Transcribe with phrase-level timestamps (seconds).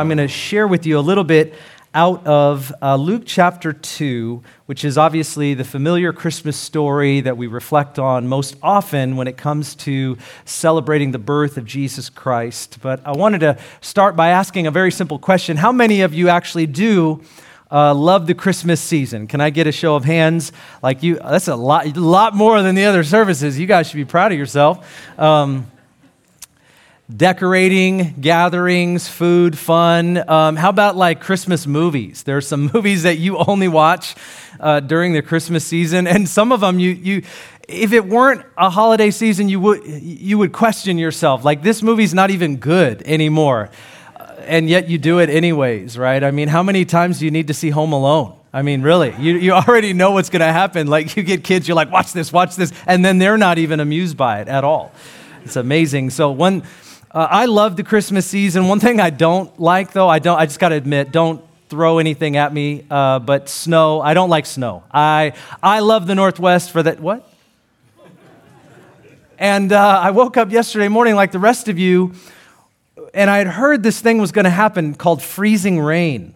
[0.00, 1.52] I'm going to share with you a little bit
[1.92, 7.46] out of uh, Luke chapter 2, which is obviously the familiar Christmas story that we
[7.46, 12.78] reflect on most often when it comes to celebrating the birth of Jesus Christ.
[12.80, 16.30] But I wanted to start by asking a very simple question How many of you
[16.30, 17.22] actually do?
[17.70, 19.26] Uh, love the Christmas season.
[19.26, 20.50] Can I get a show of hands?
[20.82, 23.58] Like you, that's a lot, lot more than the other services.
[23.58, 25.18] You guys should be proud of yourself.
[25.18, 25.70] Um,
[27.16, 30.28] decorating, gatherings, food, fun.
[30.28, 32.22] Um, how about like Christmas movies?
[32.22, 34.14] There are some movies that you only watch
[34.58, 37.22] uh, during the Christmas season, and some of them you you.
[37.68, 41.44] If it weren't a holiday season, you would you would question yourself.
[41.44, 43.70] Like this movie's not even good anymore,
[44.16, 46.22] uh, and yet you do it anyways, right?
[46.22, 48.36] I mean, how many times do you need to see Home Alone?
[48.52, 50.88] I mean, really, you, you already know what's going to happen.
[50.88, 53.78] Like, you get kids, you're like, watch this, watch this, and then they're not even
[53.78, 54.90] amused by it at all.
[55.44, 56.10] It's amazing.
[56.10, 56.64] So, one,
[57.12, 58.68] uh, I love the Christmas season.
[58.68, 60.38] One thing I don't like, though, I don't.
[60.38, 62.84] I just got to admit, don't throw anything at me.
[62.90, 64.84] Uh, but snow, I don't like snow.
[64.92, 67.00] I I love the Northwest for that.
[67.00, 67.26] What?
[69.38, 72.12] And uh, I woke up yesterday morning like the rest of you,
[73.14, 76.34] and I had heard this thing was going to happen called freezing rain.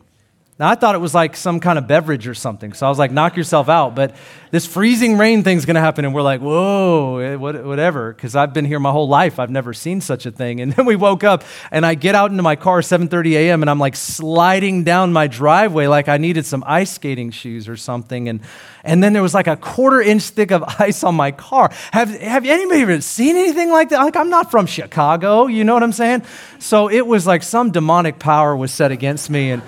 [0.56, 2.74] Now, I thought it was like some kind of beverage or something.
[2.74, 3.96] So I was like, knock yourself out.
[3.96, 4.14] But
[4.52, 6.04] this freezing rain thing's going to happen.
[6.04, 8.12] And we're like, whoa, eh, whatever.
[8.12, 9.40] Because I've been here my whole life.
[9.40, 10.60] I've never seen such a thing.
[10.60, 13.64] And then we woke up and I get out into my car 7.30 a.m.
[13.64, 17.76] and I'm like sliding down my driveway like I needed some ice skating shoes or
[17.76, 18.28] something.
[18.28, 18.38] And,
[18.84, 21.72] and then there was like a quarter inch thick of ice on my car.
[21.92, 23.98] Have, have anybody ever seen anything like that?
[23.98, 25.48] Like, I'm not from Chicago.
[25.48, 26.22] You know what I'm saying?
[26.60, 29.50] So it was like some demonic power was set against me.
[29.50, 29.60] And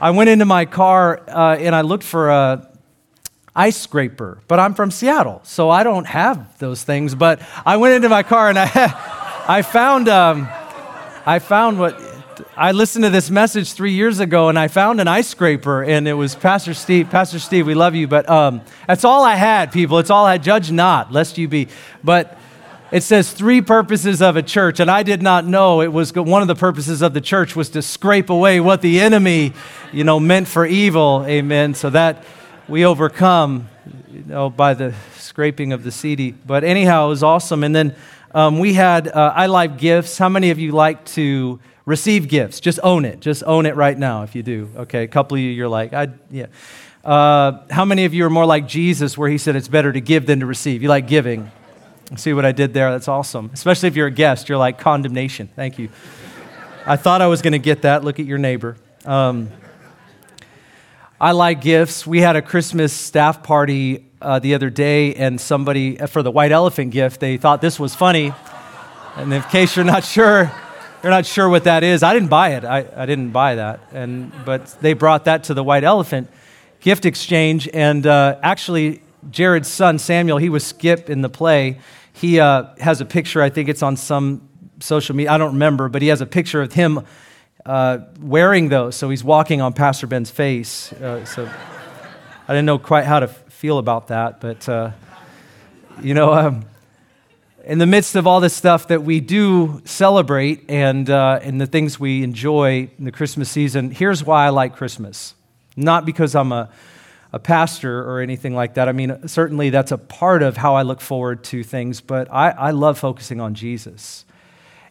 [0.00, 2.70] I went into my car uh, and I looked for a
[3.54, 7.16] ice scraper, but I'm from Seattle, so I don't have those things.
[7.16, 8.70] But I went into my car and I,
[9.48, 10.48] I found, um,
[11.26, 12.00] I found what
[12.56, 16.06] I listened to this message three years ago, and I found an ice scraper, and
[16.06, 17.10] it was Pastor Steve.
[17.10, 19.98] Pastor Steve, we love you, but um, that's all I had, people.
[19.98, 20.44] It's all I had.
[20.44, 21.66] Judge not, lest you be.
[22.04, 22.38] But
[22.90, 26.40] it says three purposes of a church, and I did not know it was one
[26.40, 29.52] of the purposes of the church was to scrape away what the enemy,
[29.92, 31.24] you know, meant for evil.
[31.26, 31.74] Amen.
[31.74, 32.24] So that
[32.66, 33.68] we overcome,
[34.10, 36.30] you know, by the scraping of the CD.
[36.30, 37.62] But anyhow, it was awesome.
[37.62, 37.94] And then
[38.32, 40.16] um, we had uh, I like gifts.
[40.16, 42.58] How many of you like to receive gifts?
[42.58, 43.20] Just own it.
[43.20, 44.70] Just own it right now if you do.
[44.76, 46.46] Okay, a couple of you, you're like, I yeah.
[47.04, 50.00] Uh, how many of you are more like Jesus, where he said it's better to
[50.00, 50.82] give than to receive?
[50.82, 51.50] You like giving?
[52.16, 52.90] See what I did there?
[52.90, 53.50] That's awesome.
[53.52, 55.50] Especially if you're a guest, you're like, condemnation.
[55.54, 55.90] Thank you.
[56.86, 58.02] I thought I was going to get that.
[58.02, 58.76] Look at your neighbor.
[59.04, 59.50] Um,
[61.20, 62.06] I like gifts.
[62.06, 66.30] We had a Christmas staff party uh, the other day, and somebody, uh, for the
[66.30, 68.32] white elephant gift, they thought this was funny.
[69.16, 70.50] And in case you're not sure,
[71.02, 72.02] you're not sure what that is.
[72.02, 72.64] I didn't buy it.
[72.64, 73.80] I, I didn't buy that.
[73.92, 76.30] And, but they brought that to the white elephant
[76.80, 81.78] gift exchange, and uh, actually, Jared's son, Samuel, he was Skip in the play
[82.20, 84.48] he uh, has a picture, I think it's on some
[84.80, 87.04] social media, I don't remember, but he has a picture of him
[87.64, 88.96] uh, wearing those.
[88.96, 90.92] So he's walking on Pastor Ben's face.
[90.92, 94.90] Uh, so I didn't know quite how to feel about that, but uh,
[96.02, 96.64] you know, um,
[97.64, 101.66] in the midst of all this stuff that we do celebrate and, uh, and the
[101.66, 105.34] things we enjoy in the Christmas season, here's why I like Christmas.
[105.76, 106.70] Not because I'm a
[107.38, 108.88] a pastor or anything like that.
[108.88, 112.50] I mean, certainly that's a part of how I look forward to things, but I,
[112.50, 114.24] I love focusing on Jesus.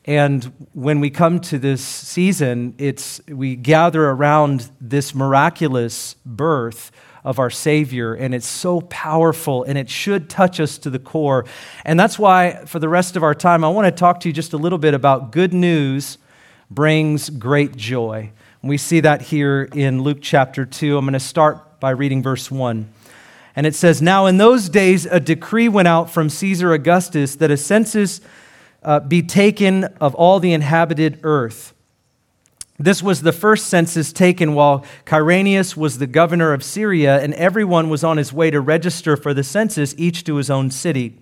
[0.06, 6.92] And when we come to this season, it's, we gather around this miraculous birth
[7.26, 11.44] of our Savior, and it's so powerful, and it should touch us to the core.
[11.84, 14.34] And that's why, for the rest of our time, I want to talk to you
[14.34, 16.18] just a little bit about good news
[16.72, 18.32] brings great joy.
[18.64, 20.98] We see that here in Luke chapter 2.
[20.98, 22.90] I'm going to start by reading verse 1.
[23.56, 27.52] And it says, Now in those days a decree went out from Caesar Augustus that
[27.52, 28.22] a census
[28.84, 31.74] uh, be taken of all the inhabited earth.
[32.80, 37.90] This was the first census taken while Quirinius was the governor of Syria, and everyone
[37.90, 41.18] was on his way to register for the census, each to his own city.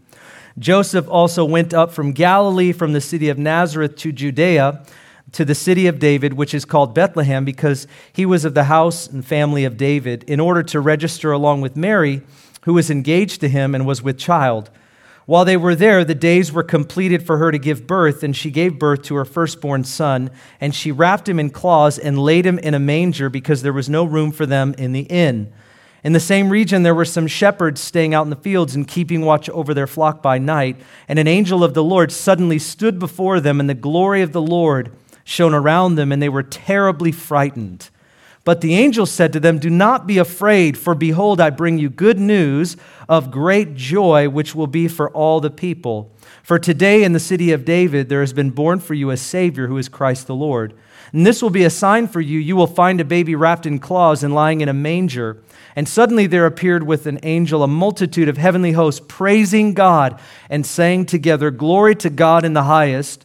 [0.59, 4.85] Joseph also went up from Galilee, from the city of Nazareth to Judea
[5.35, 9.05] to the city of David, which is called Bethlehem, because he was of the house
[9.05, 12.21] and family of David, in order to register along with Mary,
[12.61, 14.69] who was engaged to him and was with child.
[15.25, 18.49] While they were there, the days were completed for her to give birth, and she
[18.49, 20.29] gave birth to her firstborn son.
[20.61, 23.89] And she wrapped him in cloths and laid him in a manger because there was
[23.89, 25.51] no room for them in the inn.
[26.01, 29.21] In the same region, there were some shepherds staying out in the fields and keeping
[29.25, 30.77] watch over their flock by night.
[31.09, 34.41] And an angel of the Lord suddenly stood before them, and the glory of the
[34.41, 34.91] Lord
[35.25, 37.89] shone around them, and they were terribly frightened.
[38.45, 41.89] But the angel said to them, Do not be afraid, for behold, I bring you
[41.89, 42.77] good news
[43.10, 46.12] of great joy, which will be for all the people.
[46.44, 49.66] For today in the city of David there has been born for you a Savior
[49.66, 50.75] who is Christ the Lord.
[51.12, 52.38] And this will be a sign for you.
[52.38, 55.42] You will find a baby wrapped in cloths and lying in a manger.
[55.75, 60.19] And suddenly there appeared with an angel a multitude of heavenly hosts, praising God
[60.51, 63.25] and saying together, Glory to God in the highest,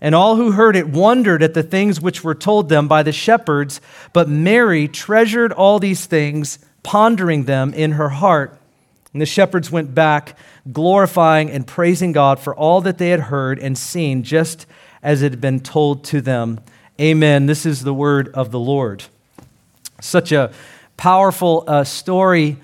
[0.00, 3.12] And all who heard it wondered at the things which were told them by the
[3.12, 3.80] shepherds,
[4.12, 8.58] but Mary treasured all these things, pondering them in her heart.
[9.12, 10.38] And the shepherds went back,
[10.72, 14.66] glorifying and praising God for all that they had heard and seen, just
[15.02, 16.60] as it had been told to them.
[17.00, 17.46] Amen.
[17.46, 19.04] This is the word of the Lord.
[20.00, 20.52] Such a
[20.96, 22.56] powerful uh, story.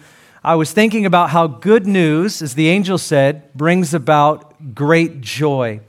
[0.44, 5.80] I was thinking about how good news, as the angel said, brings about great joy.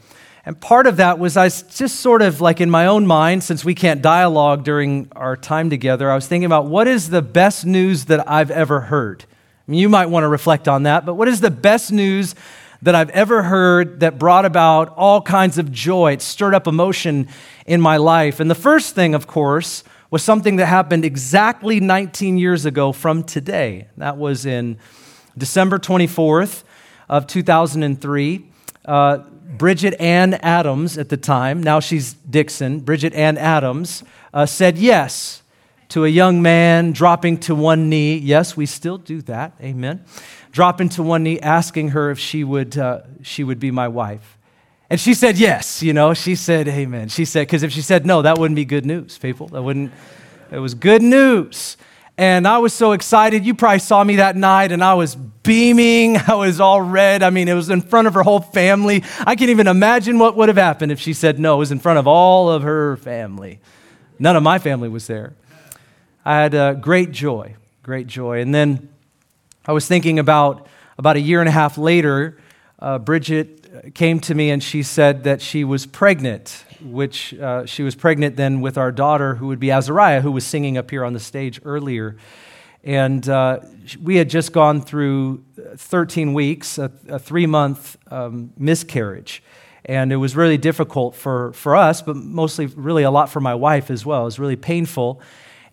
[0.48, 3.66] And part of that was I just sort of like in my own mind, since
[3.66, 7.66] we can't dialogue during our time together, I was thinking about what is the best
[7.66, 9.26] news that I've ever heard?
[9.68, 12.34] I mean, You might want to reflect on that, but what is the best news
[12.82, 16.14] that I've ever heard that brought about all kinds of joy?
[16.14, 17.28] It stirred up emotion
[17.66, 18.40] in my life.
[18.40, 23.26] And the first thing, of course, was something that happened exactly 19 years ago from
[23.26, 23.90] today.
[23.98, 24.78] That was in
[25.38, 26.64] December 24th
[27.10, 28.46] of 2003.
[28.88, 29.18] Uh,
[29.58, 34.04] Bridget Ann Adams at the time, now she's Dixon, Bridget Ann Adams,
[34.34, 35.44] uh, said yes
[35.90, 38.18] to a young man dropping to one knee.
[38.18, 39.54] Yes, we still do that.
[39.62, 40.04] Amen.
[40.52, 44.38] Dropping to one knee, asking her if she would, uh, she would be my wife.
[44.90, 47.10] And she said yes, you know, she said amen.
[47.10, 49.48] She said, because if she said no, that wouldn't be good news, people.
[49.50, 49.92] That wouldn't,
[50.50, 51.76] it was good news.
[52.18, 53.46] And I was so excited.
[53.46, 56.18] You probably saw me that night, and I was beaming.
[56.28, 57.22] I was all red.
[57.22, 59.04] I mean, it was in front of her whole family.
[59.20, 61.56] I can't even imagine what would have happened if she said no.
[61.56, 63.60] It was in front of all of her family.
[64.18, 65.36] None of my family was there.
[66.26, 68.42] I had uh, great joy, great joy.
[68.42, 68.90] And then
[69.66, 70.68] I was thinking about
[70.98, 72.38] about a year and a half later,
[72.80, 73.57] uh, Bridget
[73.94, 78.36] came to me and she said that she was pregnant, which uh, she was pregnant
[78.36, 81.20] then with our daughter, who would be Azariah, who was singing up here on the
[81.20, 82.16] stage earlier.
[82.84, 83.60] And uh,
[84.02, 85.44] we had just gone through
[85.76, 89.44] 13 weeks, a, a three month um, miscarriage.
[89.86, 93.56] And it was really difficult for, for us, but mostly really a lot for my
[93.56, 94.22] wife as well.
[94.22, 95.22] It was really painful.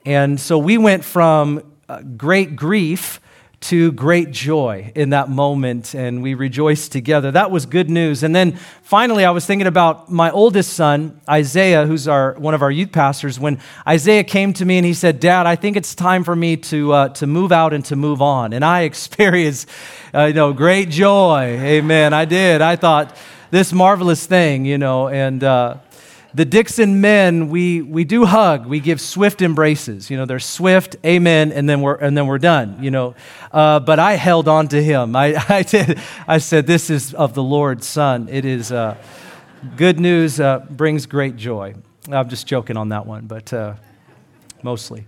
[0.07, 3.21] And so we went from uh, great grief
[3.65, 7.31] to great joy in that moment, and we rejoiced together.
[7.31, 8.23] That was good news.
[8.23, 12.61] And then finally, I was thinking about my oldest son, Isaiah, who's our, one of
[12.61, 13.41] our youth pastors.
[13.41, 13.59] When
[13.89, 16.93] Isaiah came to me and he said, Dad, I think it's time for me to,
[16.93, 18.53] uh, to move out and to move on.
[18.53, 19.67] And I experienced
[20.15, 21.59] uh, you know, great joy.
[21.61, 22.13] Amen.
[22.13, 22.61] I did.
[22.61, 23.17] I thought,
[23.51, 25.77] this marvelous thing, you know, and uh,
[26.35, 28.67] the Dixon men, we, we do hug.
[28.67, 30.11] We give swift embraces.
[30.11, 33.15] You know, they're swift, amen, and then we're, and then we're done, you know.
[33.53, 35.15] Uh, but I held on to him.
[35.15, 38.29] I, I, did, I said, This is of the Lord's Son.
[38.29, 38.97] It is uh,
[39.77, 41.77] good news, uh, brings great joy.
[42.11, 43.75] I'm just joking on that one, but uh,
[44.63, 45.07] mostly.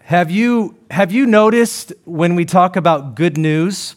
[0.00, 3.94] Have you, have you noticed when we talk about good news,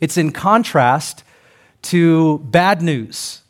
[0.00, 1.22] it's in contrast
[1.82, 3.42] to bad news?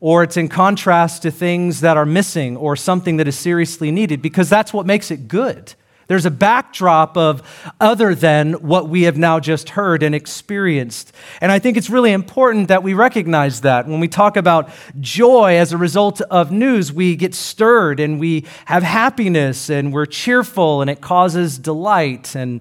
[0.00, 4.22] Or it's in contrast to things that are missing or something that is seriously needed,
[4.22, 5.74] because that's what makes it good.
[6.10, 7.40] There's a backdrop of
[7.80, 11.12] other than what we have now just heard and experienced.
[11.40, 13.86] And I think it's really important that we recognize that.
[13.86, 18.44] When we talk about joy as a result of news, we get stirred and we
[18.64, 22.60] have happiness and we're cheerful and it causes delight and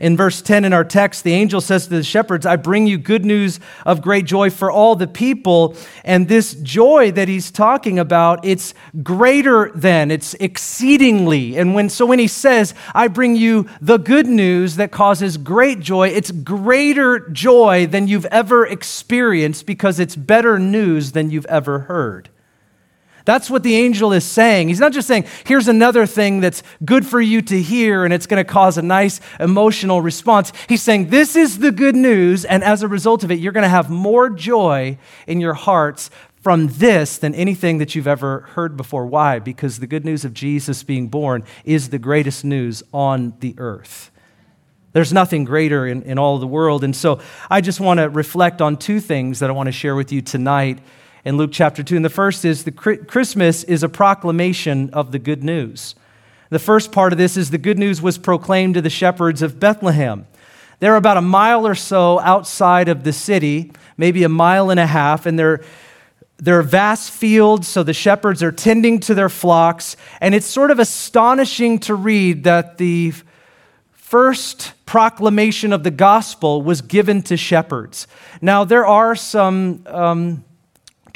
[0.00, 2.98] in verse 10 in our text, the angel says to the shepherds, I bring you
[2.98, 5.74] good news of great joy for all the people.
[6.04, 11.56] And this joy that he's talking about, it's greater than, it's exceedingly.
[11.56, 15.80] And when, so when he says, I bring you the good news that causes great
[15.80, 21.80] joy, it's greater joy than you've ever experienced because it's better news than you've ever
[21.80, 22.28] heard.
[23.28, 24.68] That's what the angel is saying.
[24.68, 28.26] He's not just saying, here's another thing that's good for you to hear and it's
[28.26, 30.50] going to cause a nice emotional response.
[30.66, 33.64] He's saying, this is the good news, and as a result of it, you're going
[33.64, 36.08] to have more joy in your hearts
[36.40, 39.04] from this than anything that you've ever heard before.
[39.04, 39.40] Why?
[39.40, 44.10] Because the good news of Jesus being born is the greatest news on the earth.
[44.94, 46.82] There's nothing greater in, in all the world.
[46.82, 47.20] And so
[47.50, 50.22] I just want to reflect on two things that I want to share with you
[50.22, 50.78] tonight
[51.24, 51.96] in Luke chapter 2.
[51.96, 55.94] And the first is the Christmas is a proclamation of the good news.
[56.50, 59.60] The first part of this is the good news was proclaimed to the shepherds of
[59.60, 60.26] Bethlehem.
[60.80, 64.86] They're about a mile or so outside of the city, maybe a mile and a
[64.86, 65.60] half, and they're
[66.40, 69.96] there are vast fields, so the shepherds are tending to their flocks.
[70.20, 73.12] And it's sort of astonishing to read that the
[73.90, 78.06] first proclamation of the gospel was given to shepherds.
[78.40, 80.44] Now, there are some um,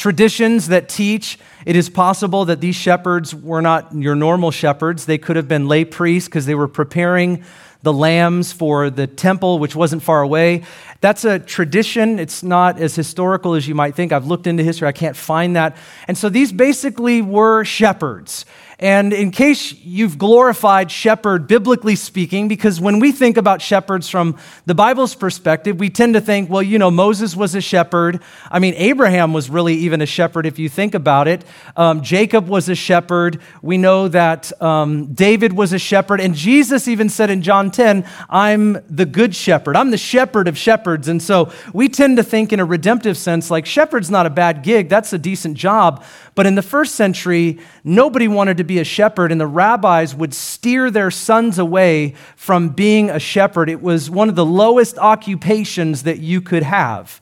[0.03, 5.07] traditions that teach it is possible that these shepherds were not your normal shepherds.
[5.07, 7.45] They could have been lay priests because they were preparing
[7.83, 10.65] the lambs for the temple, which wasn't far away.
[11.01, 12.19] That's a tradition.
[12.19, 14.11] It's not as historical as you might think.
[14.11, 15.77] I've looked into history, I can't find that.
[16.09, 18.45] And so these basically were shepherds.
[18.83, 24.37] And in case you've glorified shepherd, biblically speaking, because when we think about shepherds from
[24.67, 28.21] the Bible's perspective, we tend to think, well, you know, Moses was a shepherd.
[28.51, 31.45] I mean, Abraham was really even a shepherd if you think about it.
[31.77, 33.41] Um, Jacob was a shepherd.
[33.63, 36.21] We know that um, David was a shepherd.
[36.21, 39.77] And Jesus even said in John 10, I'm the good shepherd.
[39.77, 41.07] I'm the shepherd of shepherds.
[41.07, 44.65] And so we tend to think in a redemptive sense, like shepherd's not a bad
[44.65, 46.05] gig, that's a decent job.
[46.35, 50.35] But in the first century, nobody wanted to be a shepherd, and the rabbis would
[50.35, 53.71] steer their sons away from being a shepherd.
[53.71, 57.22] It was one of the lowest occupations that you could have.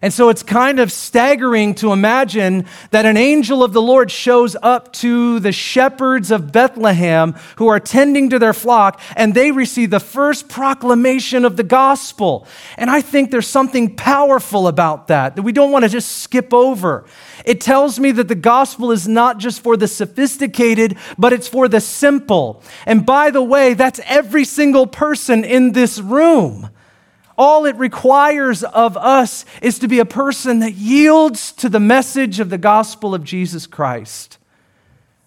[0.00, 4.56] And so it's kind of staggering to imagine that an angel of the Lord shows
[4.62, 9.90] up to the shepherds of Bethlehem who are tending to their flock and they receive
[9.90, 12.46] the first proclamation of the gospel.
[12.76, 16.54] And I think there's something powerful about that that we don't want to just skip
[16.54, 17.04] over.
[17.44, 21.66] It tells me that the gospel is not just for the sophisticated, but it's for
[21.66, 22.62] the simple.
[22.86, 26.70] And by the way, that's every single person in this room.
[27.38, 32.40] All it requires of us is to be a person that yields to the message
[32.40, 34.38] of the gospel of Jesus Christ.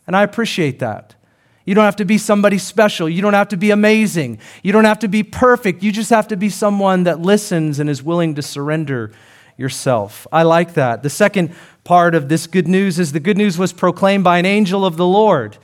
[0.06, 1.16] And I appreciate that.
[1.64, 3.08] You don't have to be somebody special.
[3.08, 4.40] You don't have to be amazing.
[4.62, 5.84] You don't have to be perfect.
[5.84, 9.14] You just have to be someone that listens and is willing to surrender
[9.56, 10.28] yourself.
[10.34, 11.04] I like that.
[11.04, 14.46] The second part of this good news is the good news was proclaimed by an
[14.46, 15.58] angel of the Lord.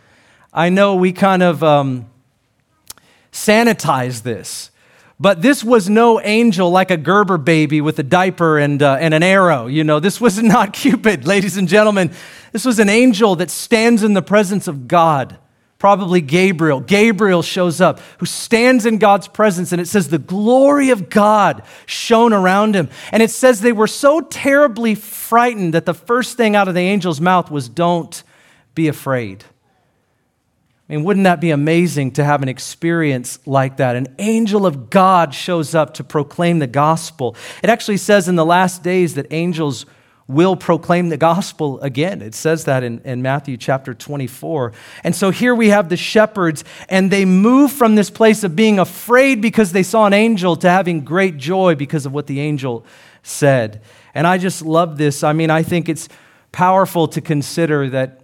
[0.54, 2.10] I know we kind of um,
[3.34, 4.72] sanitize this.
[5.20, 9.16] But this was no angel like a Gerber baby with a diaper and, uh, and
[9.16, 9.66] an arrow.
[9.66, 12.12] You know, this was not Cupid, ladies and gentlemen.
[12.52, 15.38] This was an angel that stands in the presence of God,
[15.80, 16.80] probably Gabriel.
[16.80, 21.64] Gabriel shows up, who stands in God's presence, and it says the glory of God
[21.88, 22.88] shone around him.
[23.12, 26.82] And it says they were so terribly frightened that the first thing out of the
[26.82, 28.24] angel's mouth was, Don't
[28.76, 29.46] be afraid.
[30.90, 33.98] I mean, wouldn't that be amazing to have an experience like that?
[33.98, 37.36] An angel of God shows up to proclaim the gospel.
[37.62, 39.86] It actually says in the last days that angels
[40.28, 42.22] will proclaim the gospel again.
[42.22, 44.74] It says that in, in Matthew chapter 24.
[45.04, 48.80] And so here we have the shepherds, and they move from this place of being
[48.80, 52.86] afraid because they saw an angel to having great joy because of what the angel
[53.24, 53.82] said.
[54.14, 55.24] And I just love this.
[55.24, 56.10] I mean, I think it's
[56.52, 58.22] powerful to consider that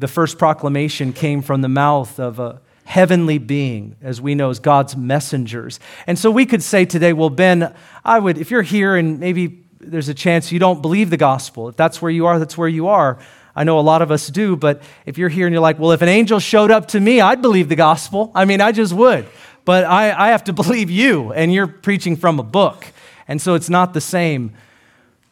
[0.00, 4.58] the first proclamation came from the mouth of a heavenly being, as we know as
[4.58, 5.78] God's messengers.
[6.06, 9.62] And so we could say today, well, Ben, I would, if you're here and maybe
[9.78, 12.68] there's a chance you don't believe the gospel, if that's where you are, that's where
[12.68, 13.18] you are.
[13.54, 15.92] I know a lot of us do, but if you're here and you're like, well,
[15.92, 18.32] if an angel showed up to me, I'd believe the gospel.
[18.34, 19.26] I mean, I just would.
[19.64, 22.86] But I, I have to believe you, and you're preaching from a book.
[23.28, 24.54] And so it's not the same.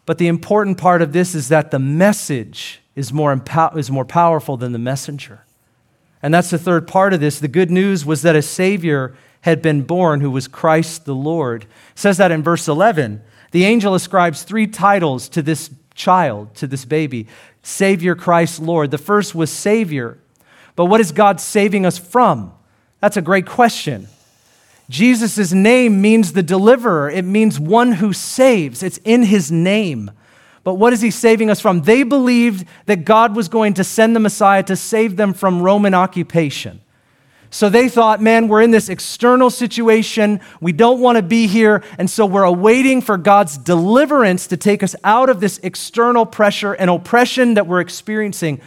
[0.05, 4.05] But the important part of this is that the message is more, empow- is more
[4.05, 5.45] powerful than the messenger.
[6.21, 7.39] And that's the third part of this.
[7.39, 11.63] The good news was that a Savior had been born who was Christ the Lord.
[11.63, 13.23] It says that in verse 11.
[13.53, 17.29] The angel ascribes three titles to this child, to this baby
[17.63, 18.91] Savior, Christ, Lord.
[18.91, 20.19] The first was Savior.
[20.75, 22.53] But what is God saving us from?
[23.01, 24.09] That's a great question.
[24.89, 28.83] Jesus' name means the deliverer, it means one who saves.
[28.83, 30.11] It's in his name.
[30.69, 31.81] But what is he saving us from?
[31.81, 35.95] They believed that God was going to send the Messiah to save them from Roman
[35.95, 36.83] occupation.
[37.49, 40.41] So they thought, man, we're in this external situation.
[40.61, 41.83] We don't want to be here.
[41.97, 46.75] And so we're awaiting for God's deliverance to take us out of this external pressure
[46.75, 48.61] and oppression that we're experiencing.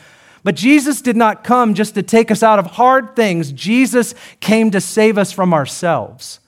[0.43, 3.51] But Jesus did not come just to take us out of hard things.
[3.51, 6.39] Jesus came to save us from ourselves.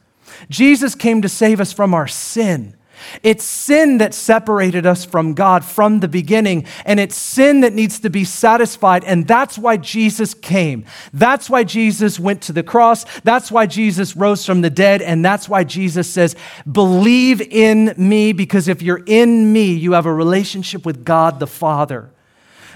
[0.50, 2.76] Jesus came to save us from our sin.
[3.22, 8.00] It's sin that separated us from God from the beginning, and it's sin that needs
[8.00, 9.04] to be satisfied.
[9.04, 10.86] And that's why Jesus came.
[11.14, 13.06] That's why Jesus went to the cross.
[13.22, 15.02] That's why Jesus rose from the dead.
[15.02, 16.36] And that's why Jesus says,
[16.70, 21.48] Believe in me, because if you're in me, you have a relationship with God the
[21.48, 22.10] Father.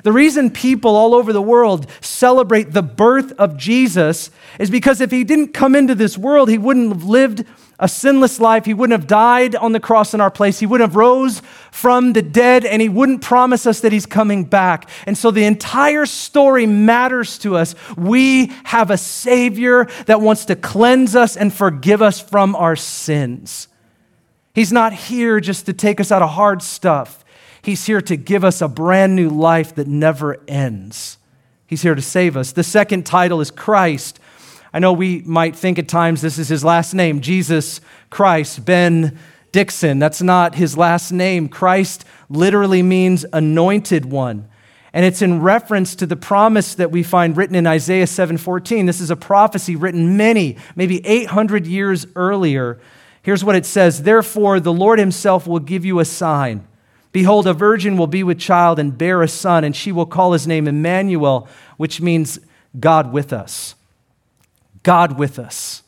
[0.03, 4.29] The reason people all over the world celebrate the birth of Jesus
[4.59, 7.45] is because if he didn't come into this world, he wouldn't have lived
[7.79, 8.65] a sinless life.
[8.65, 10.59] He wouldn't have died on the cross in our place.
[10.59, 11.41] He wouldn't have rose
[11.71, 14.89] from the dead and he wouldn't promise us that he's coming back.
[15.05, 17.75] And so the entire story matters to us.
[17.95, 23.67] We have a savior that wants to cleanse us and forgive us from our sins.
[24.55, 27.23] He's not here just to take us out of hard stuff.
[27.61, 31.17] He's here to give us a brand new life that never ends.
[31.67, 32.53] He's here to save us.
[32.53, 34.19] The second title is Christ.
[34.77, 37.81] I know we might think at times this is his last name, Jesus
[38.11, 39.17] Christ, Ben
[39.51, 39.97] Dixon.
[39.97, 41.49] That's not his last name.
[41.49, 44.47] Christ literally means anointed one.
[44.93, 48.85] And it's in reference to the promise that we find written in Isaiah 7:14.
[48.85, 52.77] This is a prophecy written many, maybe 800 years earlier.
[53.23, 56.61] Here's what it says, "Therefore the Lord himself will give you a sign.
[57.11, 60.33] Behold, a virgin will be with child and bear a son, and she will call
[60.33, 62.37] his name Emmanuel, which means
[62.79, 63.73] God with us."
[64.87, 65.83] God with us.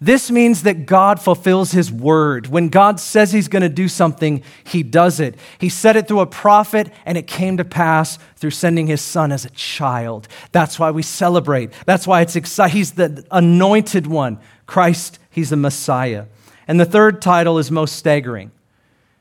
[0.00, 2.48] This means that God fulfills his word.
[2.48, 5.36] When God says he's going to do something, he does it.
[5.60, 9.30] He said it through a prophet, and it came to pass through sending his son
[9.30, 10.26] as a child.
[10.50, 11.70] That's why we celebrate.
[11.86, 12.76] That's why it's exciting.
[12.76, 14.40] He's the anointed one.
[14.66, 16.24] Christ, he's the Messiah.
[16.66, 18.50] And the third title is most staggering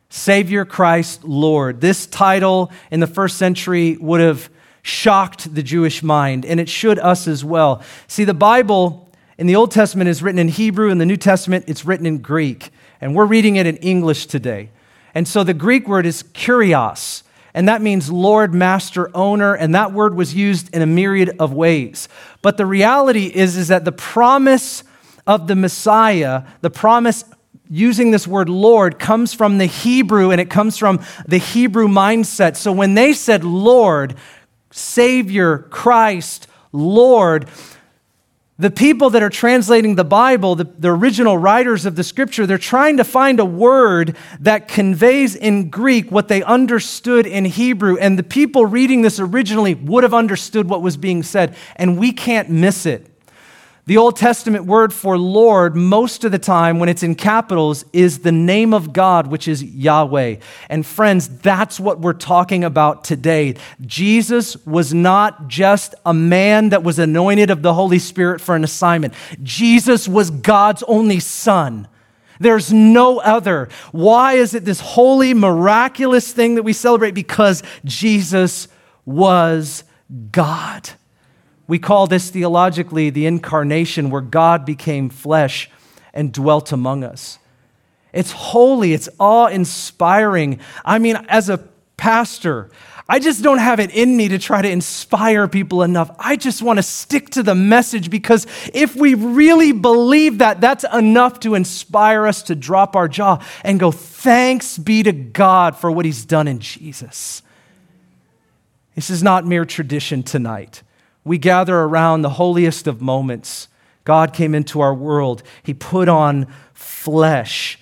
[0.09, 1.79] Savior Christ Lord.
[1.79, 4.49] This title in the first century would have
[4.81, 7.83] shocked the Jewish mind, and it should us as well.
[8.07, 9.09] See, the Bible
[9.41, 12.19] in the Old Testament is written in Hebrew, in the New Testament, it's written in
[12.19, 12.69] Greek.
[13.01, 14.69] And we're reading it in English today.
[15.15, 17.23] And so the Greek word is kurios,
[17.55, 21.53] and that means Lord, Master, Owner, and that word was used in a myriad of
[21.53, 22.07] ways.
[22.43, 24.83] But the reality is, is that the promise
[25.25, 27.25] of the Messiah, the promise
[27.67, 32.57] using this word Lord, comes from the Hebrew and it comes from the Hebrew mindset.
[32.57, 34.13] So when they said Lord,
[34.69, 37.47] Savior, Christ, Lord,
[38.61, 42.59] the people that are translating the Bible, the, the, original writers of the scripture, they're
[42.59, 47.97] trying to find a word that conveys in Greek what they understood in Hebrew.
[47.97, 52.11] And the people reading this originally would have understood what was being said, and we
[52.11, 53.10] can't miss it.
[53.91, 58.19] The Old Testament word for Lord, most of the time when it's in capitals, is
[58.19, 60.37] the name of God, which is Yahweh.
[60.69, 63.55] And friends, that's what we're talking about today.
[63.81, 68.63] Jesus was not just a man that was anointed of the Holy Spirit for an
[68.63, 71.85] assignment, Jesus was God's only Son.
[72.39, 73.67] There's no other.
[73.91, 77.11] Why is it this holy, miraculous thing that we celebrate?
[77.11, 78.69] Because Jesus
[79.05, 79.83] was
[80.31, 80.91] God.
[81.71, 85.69] We call this theologically the incarnation, where God became flesh
[86.13, 87.39] and dwelt among us.
[88.11, 90.59] It's holy, it's awe inspiring.
[90.83, 91.59] I mean, as a
[91.95, 92.71] pastor,
[93.07, 96.13] I just don't have it in me to try to inspire people enough.
[96.19, 100.83] I just want to stick to the message because if we really believe that, that's
[100.91, 105.89] enough to inspire us to drop our jaw and go, Thanks be to God for
[105.89, 107.41] what He's done in Jesus.
[108.93, 110.83] This is not mere tradition tonight.
[111.23, 113.67] We gather around the holiest of moments.
[114.03, 117.77] God came into our world, He put on flesh.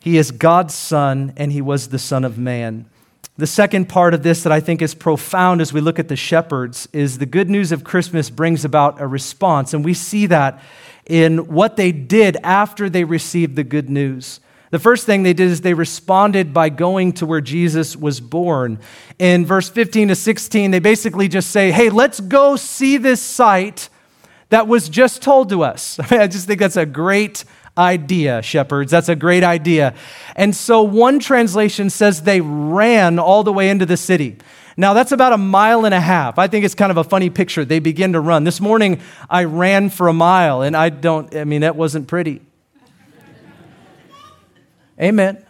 [0.00, 2.86] He is God's Son, and He was the Son of Man.
[3.36, 6.16] The second part of this that I think is profound as we look at the
[6.16, 9.72] shepherds is the good news of Christmas brings about a response.
[9.72, 10.62] And we see that
[11.06, 14.40] in what they did after they received the good news.
[14.70, 18.78] The first thing they did is they responded by going to where Jesus was born.
[19.18, 23.88] In verse 15 to 16, they basically just say, Hey, let's go see this sight
[24.50, 25.98] that was just told to us.
[26.10, 27.44] I just think that's a great
[27.76, 28.90] idea, shepherds.
[28.92, 29.94] That's a great idea.
[30.36, 34.38] And so one translation says they ran all the way into the city.
[34.76, 36.38] Now, that's about a mile and a half.
[36.38, 37.64] I think it's kind of a funny picture.
[37.64, 38.44] They begin to run.
[38.44, 42.40] This morning, I ran for a mile, and I don't, I mean, that wasn't pretty.
[45.00, 45.44] Amen.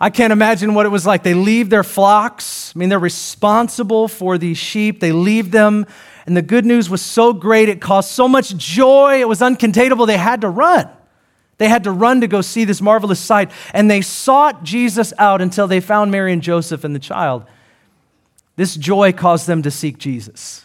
[0.00, 1.22] I can't imagine what it was like.
[1.22, 2.72] They leave their flocks.
[2.74, 5.00] I mean, they're responsible for these sheep.
[5.00, 5.86] They leave them,
[6.26, 10.06] and the good news was so great, it caused so much joy, it was uncontainable,
[10.06, 10.88] they had to run.
[11.58, 15.40] They had to run to go see this marvelous sight, and they sought Jesus out
[15.40, 17.44] until they found Mary and Joseph and the child.
[18.56, 20.64] This joy caused them to seek Jesus.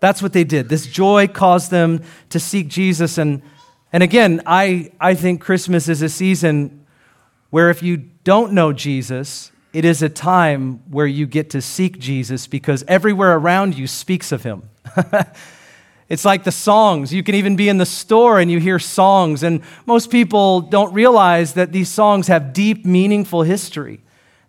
[0.00, 0.68] That's what they did.
[0.68, 3.42] This joy caused them to seek Jesus, and
[3.92, 6.86] and again, I, I think Christmas is a season
[7.50, 11.98] where if you don't know Jesus, it is a time where you get to seek
[11.98, 14.68] Jesus because everywhere around you speaks of him.
[16.08, 17.12] it's like the songs.
[17.12, 20.92] You can even be in the store and you hear songs, and most people don't
[20.92, 24.00] realize that these songs have deep, meaningful history.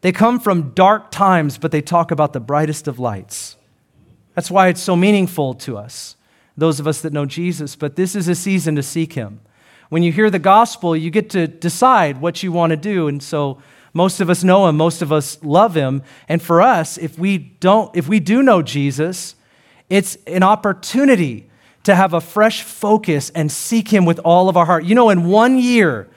[0.02, 3.56] They come from dark times, but they talk about the brightest of lights.
[4.36, 6.18] That's why it's so meaningful to us,
[6.58, 7.76] those of us that know Jesus.
[7.76, 9.42] But this is a season to seek him.
[9.90, 13.08] When you hear the gospel, you get to decide what you want to do.
[13.08, 13.62] And so,
[13.94, 16.02] most of us know him, most of us love him.
[16.28, 19.36] And for us, if we don't, if we do know Jesus,
[19.90, 21.48] it's an opportunity
[21.84, 24.86] to have a fresh focus and seek him with all of our heart.
[24.86, 26.10] You know, in one year,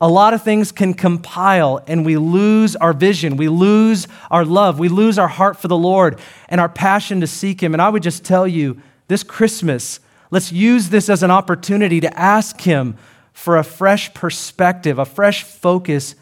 [0.00, 4.78] a lot of things can compile and we lose our vision, we lose our love,
[4.78, 7.74] we lose our heart for the Lord and our passion to seek him.
[7.74, 12.18] And I would just tell you this Christmas, let's use this as an opportunity to
[12.18, 12.96] ask him
[13.34, 16.14] for a fresh perspective, a fresh focus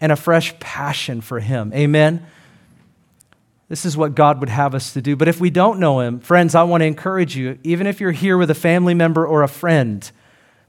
[0.00, 1.72] and a fresh passion for Him.
[1.74, 2.24] Amen?
[3.68, 5.16] This is what God would have us to do.
[5.16, 8.12] But if we don't know Him, friends, I want to encourage you, even if you're
[8.12, 10.08] here with a family member or a friend,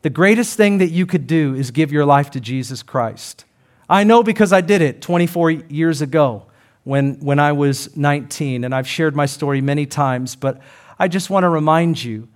[0.02, 3.46] the greatest thing that you could do is give your life to Jesus Christ.
[3.88, 6.46] I know because I did it 24 years ago
[6.84, 10.62] when, when I was 19, and I've shared my story many times, but
[10.98, 12.28] I just want to remind you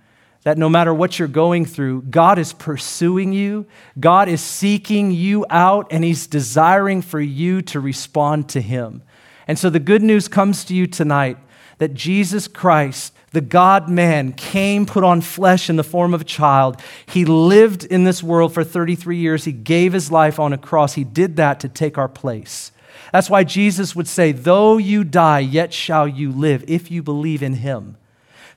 [0.42, 3.66] that no matter what you're going through, God is pursuing you,
[3.98, 9.02] God is seeking you out, and He's desiring for you to respond to Him.
[9.46, 11.36] And so the good news comes to you tonight
[11.78, 16.24] that Jesus Christ, the God man, came, put on flesh in the form of a
[16.24, 16.80] child.
[17.06, 19.44] He lived in this world for 33 years.
[19.44, 20.94] He gave his life on a cross.
[20.94, 22.70] He did that to take our place.
[23.12, 27.42] That's why Jesus would say, Though you die, yet shall you live if you believe
[27.42, 27.96] in him.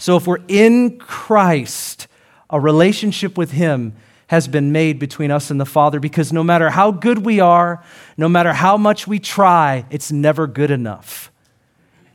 [0.04, 2.10] So if we're in Christ,
[2.50, 3.94] a relationship with Him
[4.28, 7.82] has been made between us and the Father because no matter how good we are,
[8.18, 11.32] no matter how much we try, it's never good enough.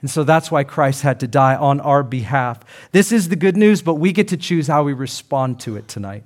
[0.02, 2.62] And so that's why Christ had to die on our behalf.
[2.92, 5.88] This is the good news, but we get to choose how we respond to it
[5.88, 6.24] tonight.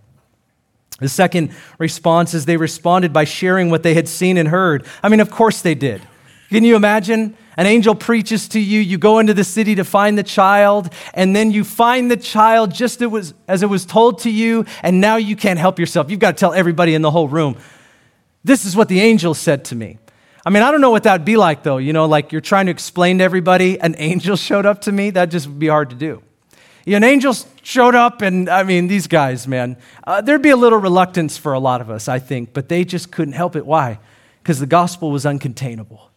[0.98, 4.84] The second response is they responded by sharing what they had seen and heard.
[5.00, 6.02] I mean, of course they did.
[6.50, 7.36] Can you imagine?
[7.56, 11.36] An angel preaches to you, you go into the city to find the child, and
[11.36, 15.36] then you find the child just as it was told to you, and now you
[15.36, 16.10] can't help yourself.
[16.10, 17.58] You've got to tell everybody in the whole room,
[18.42, 19.98] this is what the angel said to me.
[20.44, 21.76] I mean, I don't know what that'd be like, though.
[21.76, 25.10] You know, like you're trying to explain to everybody, an angel showed up to me.
[25.10, 26.22] That just would be hard to do.
[26.84, 30.50] You know, an angel showed up, and I mean, these guys, man, uh, there'd be
[30.50, 33.54] a little reluctance for a lot of us, I think, but they just couldn't help
[33.54, 33.64] it.
[33.64, 34.00] Why?
[34.42, 36.08] Because the gospel was uncontainable.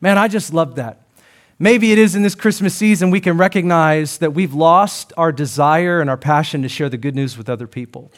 [0.00, 1.00] Man, I just love that.
[1.58, 6.00] Maybe it is in this Christmas season we can recognize that we've lost our desire
[6.00, 8.12] and our passion to share the good news with other people.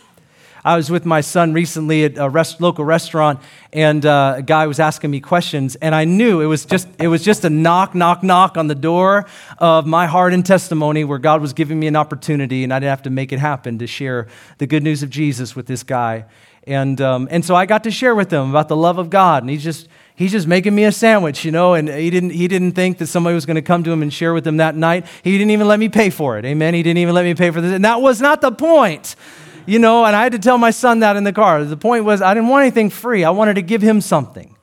[0.62, 3.40] I was with my son recently at a rest, local restaurant,
[3.72, 7.08] and uh, a guy was asking me questions, and I knew it was just it
[7.08, 9.24] was just a knock, knock, knock on the door
[9.56, 12.90] of my heart and testimony, where God was giving me an opportunity, and I didn't
[12.90, 16.26] have to make it happen to share the good news of Jesus with this guy,
[16.64, 19.42] and um, and so I got to share with him about the love of God,
[19.42, 19.88] and he just
[20.20, 23.06] he's just making me a sandwich, you know, and he didn't, he didn't think that
[23.06, 25.06] somebody was going to come to him and share with him that night.
[25.24, 26.44] He didn't even let me pay for it.
[26.44, 26.74] Amen.
[26.74, 27.72] He didn't even let me pay for this.
[27.72, 29.16] And that was not the point,
[29.64, 31.64] you know, and I had to tell my son that in the car.
[31.64, 33.24] The point was, I didn't want anything free.
[33.24, 34.54] I wanted to give him something.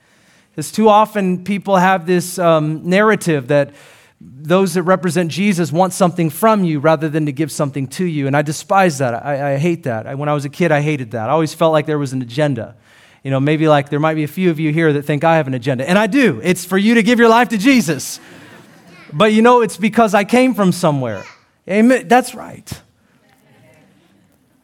[0.51, 3.73] Because too often people have this um, narrative that
[4.21, 8.27] those that represent Jesus want something from you rather than to give something to you.
[8.27, 9.25] And I despise that.
[9.25, 10.05] I, I hate that.
[10.05, 11.29] I, when I was a kid, I hated that.
[11.29, 12.75] I always felt like there was an agenda
[13.27, 15.35] you know, maybe like there might be a few of you here that think I
[15.35, 15.85] have an agenda.
[15.85, 16.39] And I do.
[16.41, 18.21] It's for you to give your life to Jesus.
[19.11, 21.25] But you know, it's because I came from somewhere.
[21.69, 22.07] Amen.
[22.07, 22.71] That's right.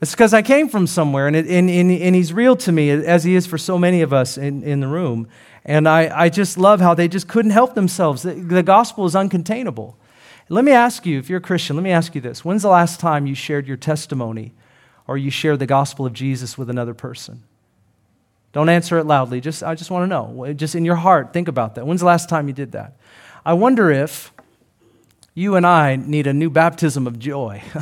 [0.02, 2.89] It's because I came from somewhere, and, it, and, and, and, he's real to me,
[2.89, 5.28] as he is for so many of us in, in the room.
[5.65, 8.23] And I, I just love how they just couldn't help themselves.
[8.23, 9.95] The, the gospel is uncontainable.
[10.47, 12.45] Let me ask you, if you're a Christian, let me ask you this.
[12.45, 14.54] When's the last time you shared your testimony
[15.06, 17.43] or you shared the gospel of Jesus with another person?
[18.53, 19.41] Don't answer it loudly.
[19.41, 20.53] Just, I just want to know.
[20.53, 21.85] Just in your heart, think about that.
[21.85, 22.95] When's the last time you did that?
[23.45, 24.31] I wonder if
[25.33, 27.63] you and I need a new baptism of joy.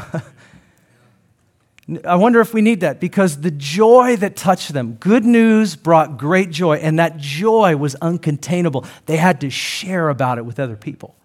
[2.05, 6.17] I wonder if we need that because the joy that touched them, good news brought
[6.17, 8.87] great joy, and that joy was uncontainable.
[9.07, 11.15] They had to share about it with other people.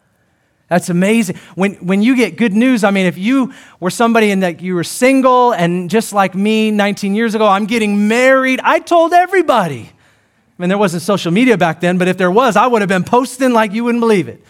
[0.69, 1.37] That's amazing.
[1.55, 4.75] When, when you get good news, I mean, if you were somebody and that you
[4.75, 9.91] were single and just like me 19 years ago, I'm getting married, I told everybody.
[10.59, 12.89] I mean, there wasn't social media back then, but if there was, I would have
[12.89, 14.43] been posting like you wouldn't believe it.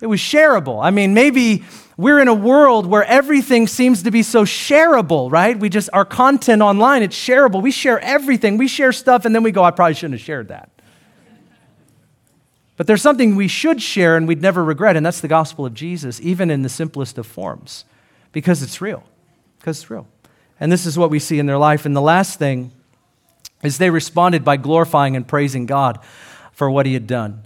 [0.00, 0.84] It was shareable.
[0.84, 1.64] I mean, maybe
[1.96, 5.58] we're in a world where everything seems to be so shareable, right?
[5.58, 7.62] We just, our content online, it's shareable.
[7.62, 8.58] We share everything.
[8.58, 10.73] We share stuff, and then we go, I probably shouldn't have shared that.
[12.76, 15.74] But there's something we should share and we'd never regret, and that's the gospel of
[15.74, 17.84] Jesus, even in the simplest of forms,
[18.32, 19.04] because it's real.
[19.58, 20.08] Because it's real.
[20.58, 21.86] And this is what we see in their life.
[21.86, 22.72] And the last thing
[23.62, 25.98] is they responded by glorifying and praising God
[26.52, 27.42] for what he had done.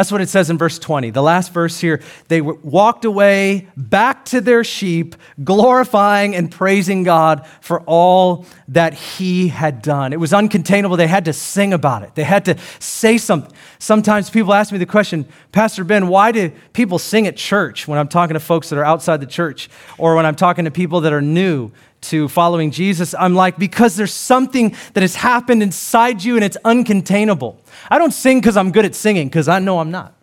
[0.00, 1.10] That's what it says in verse 20.
[1.10, 7.46] The last verse here, they walked away back to their sheep, glorifying and praising God
[7.60, 10.14] for all that he had done.
[10.14, 10.96] It was uncontainable.
[10.96, 13.54] They had to sing about it, they had to say something.
[13.78, 17.98] Sometimes people ask me the question, Pastor Ben, why do people sing at church when
[17.98, 21.02] I'm talking to folks that are outside the church or when I'm talking to people
[21.02, 21.72] that are new?
[22.02, 26.56] To following Jesus, I'm like, because there's something that has happened inside you and it's
[26.64, 27.56] uncontainable.
[27.90, 30.14] I don't sing because I'm good at singing, because I know I'm not.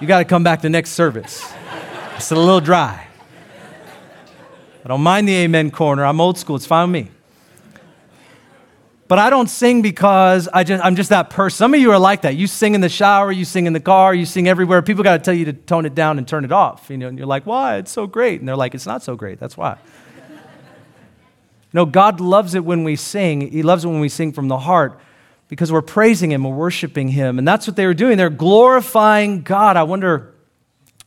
[0.00, 1.52] You got to come back to next service.
[2.16, 3.06] It's a little dry.
[4.84, 6.04] I don't mind the amen corner.
[6.04, 6.56] I'm old school.
[6.56, 7.10] It's fine with me.
[9.08, 11.56] But I don't sing because I just, I'm just that person.
[11.56, 12.36] Some of you are like that.
[12.36, 14.82] You sing in the shower, you sing in the car, you sing everywhere.
[14.82, 16.90] People got to tell you to tone it down and turn it off.
[16.90, 17.78] You know, and you're like, why?
[17.78, 18.40] It's so great.
[18.40, 19.40] And they're like, it's not so great.
[19.40, 19.78] That's why.
[21.72, 23.50] no, God loves it when we sing.
[23.50, 25.00] He loves it when we sing from the heart
[25.48, 27.38] because we're praising Him, we're worshiping Him.
[27.38, 28.18] And that's what they were doing.
[28.18, 29.78] They're glorifying God.
[29.78, 30.34] I wonder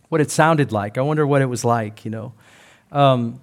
[0.10, 0.98] what it sounded like.
[0.98, 2.34] I wonder what it was like, you know.
[2.92, 3.40] Um,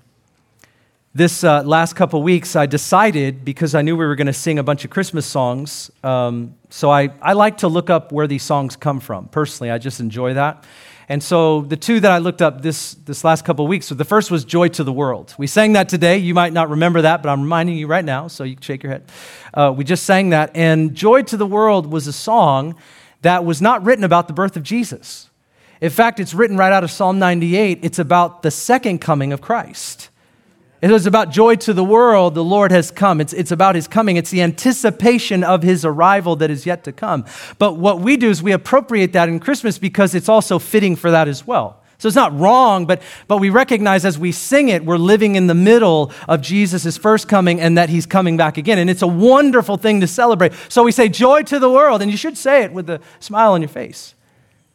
[1.14, 4.58] this uh, last couple weeks, I decided because I knew we were going to sing
[4.58, 5.90] a bunch of Christmas songs.
[6.04, 9.26] Um, so I, I like to look up where these songs come from.
[9.28, 10.64] Personally, I just enjoy that.
[11.08, 14.04] And so the two that I looked up this, this last couple weeks, so the
[14.04, 15.34] first was Joy to the World.
[15.38, 16.18] We sang that today.
[16.18, 18.82] You might not remember that, but I'm reminding you right now, so you can shake
[18.82, 19.10] your head.
[19.54, 20.50] Uh, we just sang that.
[20.54, 22.74] And Joy to the World was a song
[23.22, 25.30] that was not written about the birth of Jesus.
[25.80, 27.78] In fact, it's written right out of Psalm 98.
[27.82, 30.10] It's about the second coming of Christ.
[30.80, 33.20] It was about joy to the world, the Lord has come.
[33.20, 34.16] It's, it's about his coming.
[34.16, 37.24] It's the anticipation of his arrival that is yet to come.
[37.58, 41.10] But what we do is we appropriate that in Christmas because it's also fitting for
[41.10, 41.82] that as well.
[41.98, 45.48] So it's not wrong, but, but we recognize as we sing it, we're living in
[45.48, 48.78] the middle of Jesus' first coming and that he's coming back again.
[48.78, 50.52] And it's a wonderful thing to celebrate.
[50.68, 52.02] So we say, Joy to the world.
[52.02, 54.14] And you should say it with a smile on your face.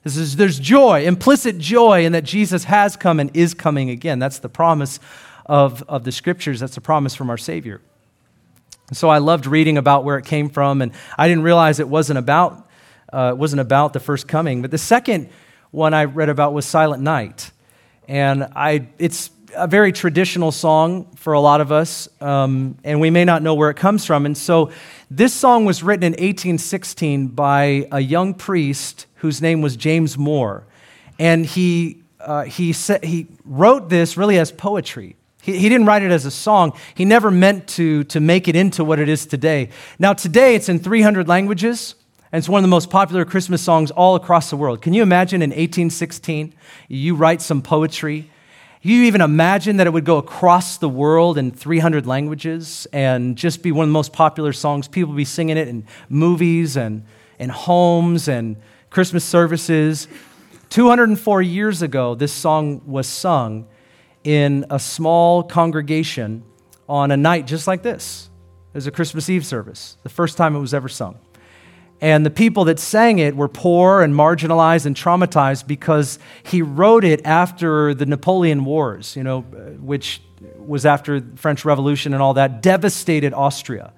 [0.03, 4.19] Is, there's joy, implicit joy in that Jesus has come and is coming again.
[4.19, 4.99] That's the promise
[5.45, 6.60] of, of the scriptures.
[6.60, 7.82] That's a promise from our Savior.
[8.91, 12.19] so I loved reading about where it came from, and I didn't realize it wasn't
[12.19, 12.69] about,
[13.12, 14.62] uh, it wasn't about the first coming.
[14.62, 15.29] But the second
[15.71, 17.51] one I read about was Silent Night.
[18.08, 23.10] And I, it's a very traditional song for a lot of us, um, and we
[23.10, 24.25] may not know where it comes from.
[24.25, 24.71] And so
[25.10, 30.65] this song was written in 1816 by a young priest whose name was James Moore.
[31.19, 35.15] And he, uh, he, he wrote this really as poetry.
[35.43, 36.71] He, he didn't write it as a song.
[36.95, 39.69] He never meant to, to make it into what it is today.
[39.99, 41.95] Now, today it's in 300 languages,
[42.32, 44.82] and it's one of the most popular Christmas songs all across the world.
[44.82, 46.53] Can you imagine in 1816,
[46.88, 48.32] you write some poetry?
[48.82, 53.62] You even imagine that it would go across the world in 300 languages and just
[53.62, 54.88] be one of the most popular songs.
[54.88, 57.06] People would be singing it in movies and
[57.38, 58.56] in homes and
[58.89, 60.08] Christmas services.
[60.69, 63.67] 204 years ago, this song was sung
[64.23, 66.43] in a small congregation
[66.88, 68.29] on a night just like this.
[68.73, 71.19] It was a Christmas Eve service, the first time it was ever sung.
[72.01, 77.05] And the people that sang it were poor and marginalized and traumatized because he wrote
[77.05, 80.21] it after the Napoleon Wars, you know, which
[80.57, 83.93] was after the French Revolution and all that, devastated Austria.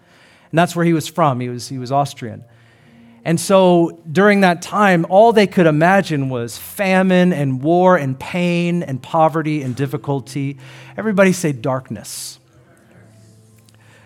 [0.51, 1.39] And that's where he was from.
[1.39, 2.43] He was, he was Austrian.
[3.25, 8.83] And so during that time, all they could imagine was famine and war and pain
[8.83, 10.59] and poverty and difficulty.
[10.95, 12.39] Everybody say darkness.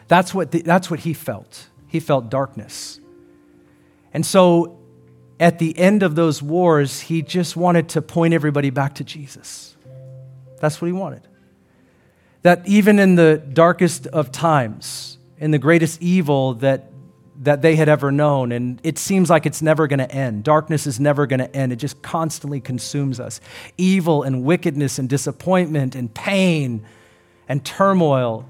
[0.07, 1.67] That's what, the, that's what he felt.
[1.87, 3.01] He felt darkness.
[4.13, 4.79] And so
[5.37, 9.75] at the end of those wars, he just wanted to point everybody back to Jesus.
[10.61, 11.27] That's what he wanted.
[12.43, 16.88] That even in the darkest of times, in the greatest evil that
[17.39, 18.51] that they had ever known.
[18.51, 20.43] And it seems like it's never going to end.
[20.43, 21.71] Darkness is never going to end.
[21.71, 23.39] It just constantly consumes us.
[23.77, 26.85] Evil and wickedness and disappointment and pain
[27.47, 28.45] and turmoil.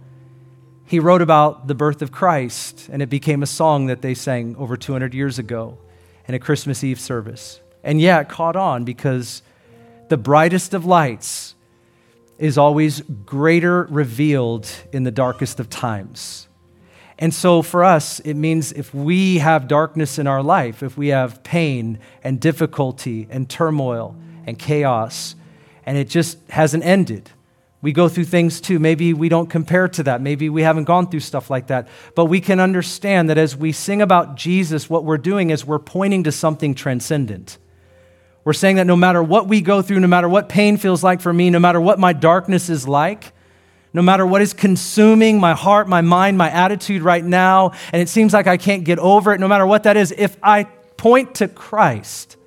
[0.86, 4.56] He wrote about the birth of Christ, and it became a song that they sang
[4.58, 5.78] over 200 years ago
[6.28, 7.60] in a Christmas Eve service.
[7.84, 9.44] And yeah, it caught on because
[10.10, 11.54] the brightest of lights
[12.40, 16.49] is always greater revealed in the darkest of times.
[17.22, 21.10] And so for us, it means if we have darkness in our life, if we
[21.10, 24.16] have pain and difficulty and turmoil
[24.48, 25.36] and chaos,
[25.86, 27.30] and it just hasn't ended,
[27.82, 28.78] We go through things too.
[28.78, 30.22] Maybe we don't compare to that.
[30.22, 31.88] Maybe we haven't gone through stuff like that.
[32.14, 35.80] But we can understand that as we sing about Jesus, what we're doing is we're
[35.80, 37.58] pointing to something transcendent.
[38.44, 41.22] We're saying that no matter what we go through, no matter what pain feels like
[41.22, 43.32] for me, no matter what my darkness is like,
[43.94, 48.10] no matter what is consuming my heart, my mind, my attitude right now, and it
[48.10, 50.64] seems like I can't get over it, no matter what that is, if I
[50.98, 52.38] point to Christ,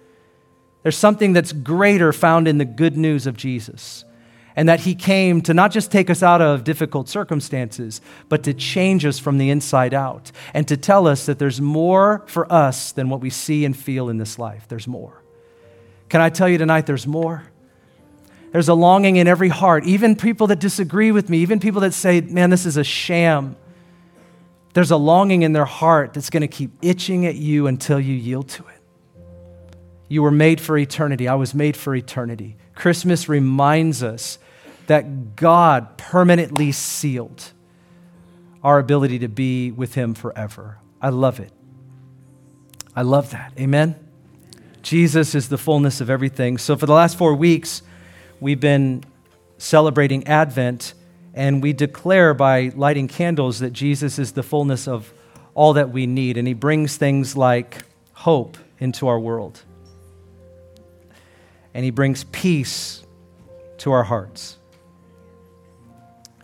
[0.82, 4.04] there's something that's greater found in the good news of Jesus.
[4.54, 8.52] And that he came to not just take us out of difficult circumstances, but to
[8.52, 12.92] change us from the inside out and to tell us that there's more for us
[12.92, 14.66] than what we see and feel in this life.
[14.68, 15.22] There's more.
[16.10, 17.44] Can I tell you tonight, there's more?
[18.52, 21.94] There's a longing in every heart, even people that disagree with me, even people that
[21.94, 23.56] say, man, this is a sham.
[24.74, 28.14] There's a longing in their heart that's going to keep itching at you until you
[28.14, 28.78] yield to it.
[30.08, 31.28] You were made for eternity.
[31.28, 32.56] I was made for eternity.
[32.74, 34.38] Christmas reminds us
[34.86, 37.52] that God permanently sealed
[38.62, 40.78] our ability to be with Him forever.
[41.00, 41.52] I love it.
[42.94, 43.54] I love that.
[43.58, 43.96] Amen?
[44.82, 46.58] Jesus is the fullness of everything.
[46.58, 47.82] So, for the last four weeks,
[48.42, 49.04] we've been
[49.56, 50.94] celebrating Advent,
[51.32, 55.14] and we declare by lighting candles that Jesus is the fullness of
[55.54, 57.78] all that we need, and He brings things like
[58.12, 59.62] hope into our world,
[61.72, 63.04] and He brings peace
[63.78, 64.58] to our hearts,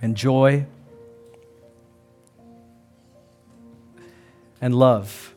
[0.01, 0.65] and joy,
[4.61, 5.35] and love.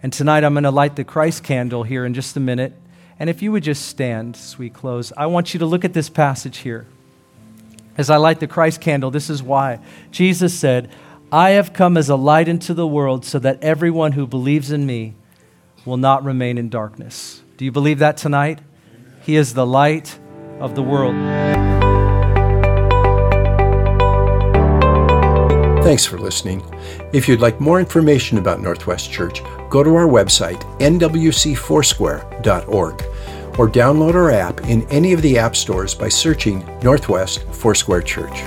[0.00, 2.72] And tonight I'm going to light the Christ candle here in just a minute.
[3.20, 5.92] And if you would just stand as we close, I want you to look at
[5.92, 6.86] this passage here.
[7.98, 9.78] As I light the Christ candle, this is why.
[10.10, 10.90] Jesus said,
[11.30, 14.86] I have come as a light into the world so that everyone who believes in
[14.86, 15.14] me
[15.84, 17.42] will not remain in darkness.
[17.58, 18.60] Do you believe that tonight?
[19.22, 20.18] He is the light
[20.58, 21.79] of the world.
[25.82, 26.62] Thanks for listening.
[27.12, 33.02] If you'd like more information about Northwest Church, go to our website, nwcfoursquare.org,
[33.58, 38.42] or download our app in any of the app stores by searching Northwest Foursquare Church.